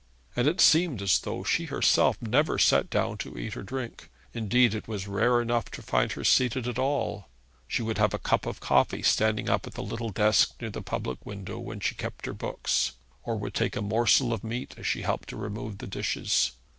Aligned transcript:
And 0.35 0.47
it 0.47 0.59
seemed 0.59 0.99
as 1.03 1.19
though 1.19 1.43
she 1.43 1.65
herself 1.65 2.19
never 2.23 2.57
sat 2.57 2.89
down 2.89 3.19
to 3.19 3.37
eat 3.37 3.55
or 3.55 3.61
drink. 3.61 4.09
Indeed, 4.33 4.73
it 4.73 4.87
was 4.87 5.07
rare 5.07 5.39
enough 5.43 5.65
to 5.65 5.83
find 5.83 6.11
her 6.13 6.23
seated 6.23 6.67
at 6.67 6.79
all. 6.79 7.29
She 7.67 7.83
would 7.83 7.99
have 7.99 8.11
a 8.15 8.17
cup 8.17 8.47
of 8.47 8.59
coffee 8.59 9.03
standing 9.03 9.47
up 9.47 9.67
at 9.67 9.73
the 9.75 9.83
little 9.83 10.09
desk 10.09 10.55
near 10.59 10.71
the 10.71 10.81
public 10.81 11.23
window 11.23 11.59
when 11.59 11.81
she 11.81 11.93
kept 11.93 12.25
her 12.25 12.33
books, 12.33 12.93
or 13.21 13.35
would 13.37 13.53
take 13.53 13.75
a 13.75 13.81
morsel 13.83 14.33
of 14.33 14.43
meat 14.43 14.73
as 14.75 14.87
she 14.87 15.03
helped 15.03 15.29
to 15.29 15.37
remove 15.37 15.77
the 15.77 15.85
dishes. 15.85 16.53